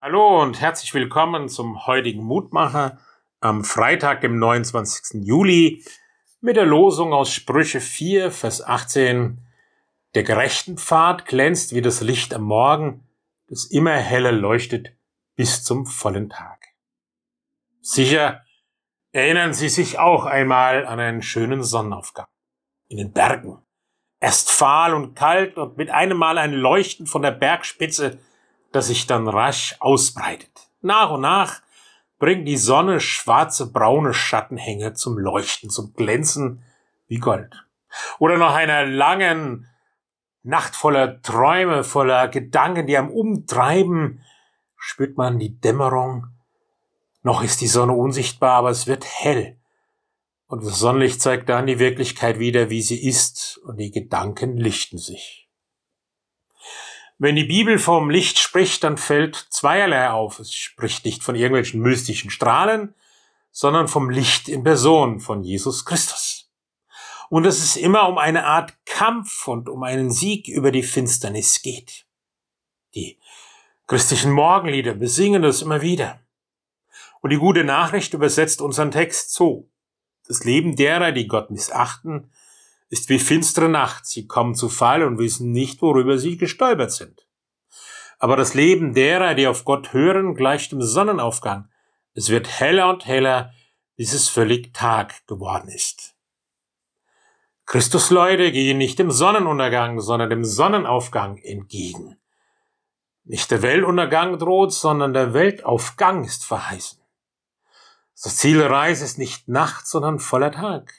[0.00, 3.00] Hallo und herzlich willkommen zum heutigen Mutmacher
[3.40, 5.24] am Freitag, dem 29.
[5.26, 5.84] Juli,
[6.40, 9.44] mit der Losung aus Sprüche 4, Vers 18.
[10.14, 13.08] Der gerechten Pfad glänzt wie das Licht am Morgen,
[13.48, 14.92] das immer heller leuchtet
[15.34, 16.68] bis zum vollen Tag.
[17.80, 18.44] Sicher
[19.10, 22.28] erinnern Sie sich auch einmal an einen schönen Sonnenaufgang
[22.86, 23.58] in den Bergen.
[24.20, 28.20] Erst fahl und kalt und mit einem Mal ein Leuchten von der Bergspitze,
[28.72, 30.68] das sich dann rasch ausbreitet.
[30.80, 31.62] Nach und nach
[32.18, 36.62] bringt die Sonne schwarze braune Schattenhänge zum Leuchten, zum Glänzen
[37.06, 37.64] wie Gold.
[38.18, 39.66] Oder nach einer langen
[40.42, 44.24] Nacht voller Träume, voller Gedanken, die am Umtreiben,
[44.76, 46.28] spürt man die Dämmerung.
[47.22, 49.56] Noch ist die Sonne unsichtbar, aber es wird hell.
[50.46, 54.96] Und das Sonnenlicht zeigt dann die Wirklichkeit wieder, wie sie ist, und die Gedanken lichten
[54.96, 55.47] sich.
[57.18, 60.38] Wenn die Bibel vom Licht spricht, dann fällt zweierlei auf.
[60.38, 62.94] Es spricht nicht von irgendwelchen mystischen Strahlen,
[63.50, 66.48] sondern vom Licht in Person von Jesus Christus.
[67.28, 71.60] Und dass es immer um eine Art Kampf und um einen Sieg über die Finsternis
[71.60, 72.06] geht.
[72.94, 73.18] Die
[73.88, 76.20] christlichen Morgenlieder besingen das immer wieder.
[77.20, 79.68] Und die gute Nachricht übersetzt unseren Text so.
[80.28, 82.30] Das Leben derer, die Gott missachten,
[82.88, 84.06] ist wie finstere Nacht.
[84.06, 87.26] Sie kommen zu Fall und wissen nicht, worüber sie gestolpert sind.
[88.18, 91.68] Aber das Leben derer, die auf Gott hören, gleicht dem Sonnenaufgang.
[92.14, 93.52] Es wird heller und heller,
[93.96, 96.14] bis es völlig Tag geworden ist.
[97.66, 102.16] Christusleute gehen nicht dem Sonnenuntergang, sondern dem Sonnenaufgang entgegen.
[103.24, 106.98] Nicht der Weltuntergang droht, sondern der Weltaufgang ist verheißen.
[108.22, 110.94] Das Ziel der Reise ist nicht Nacht, sondern voller Tag.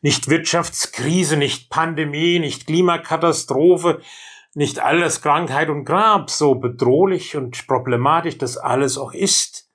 [0.00, 4.00] Nicht Wirtschaftskrise, nicht Pandemie, nicht Klimakatastrophe,
[4.54, 9.70] nicht alles Krankheit und Grab, so bedrohlich und problematisch das alles auch ist.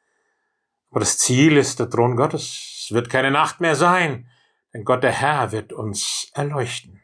[0.92, 2.86] Aber das Ziel ist der Thron Gottes.
[2.86, 4.30] Es wird keine Nacht mehr sein,
[4.74, 7.02] denn Gott der Herr wird uns erleuchten.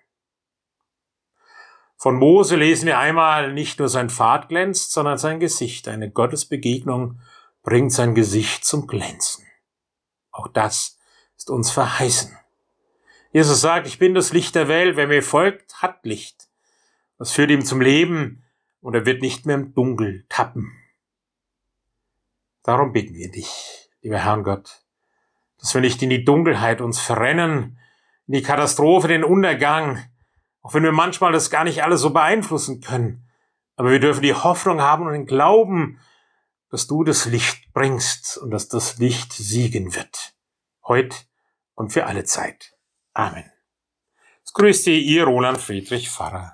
[1.97, 5.87] Von Mose lesen wir einmal, nicht nur sein Pfad glänzt, sondern sein Gesicht.
[5.87, 7.19] Eine Gottesbegegnung
[7.63, 9.45] bringt sein Gesicht zum Glänzen.
[10.31, 10.99] Auch das
[11.37, 12.37] ist uns verheißen.
[13.33, 14.95] Jesus sagt, ich bin das Licht der Welt.
[14.95, 16.49] Wer mir folgt, hat Licht.
[17.17, 18.43] Das führt ihm zum Leben
[18.79, 20.71] und er wird nicht mehr im Dunkel tappen.
[22.61, 24.83] Darum bitten wir dich, lieber Herrn Gott,
[25.57, 27.79] dass wir nicht in die Dunkelheit uns verrennen,
[28.27, 30.03] in die Katastrophe, den Untergang,
[30.61, 33.27] auch wenn wir manchmal das gar nicht alles so beeinflussen können.
[33.75, 35.99] Aber wir dürfen die Hoffnung haben und den Glauben,
[36.69, 40.35] dass du das Licht bringst und dass das Licht siegen wird.
[40.87, 41.25] Heut
[41.73, 42.73] und für alle Zeit.
[43.13, 43.51] Amen.
[44.43, 46.53] Es grüßt Ihr Roland Friedrich Pfarrer.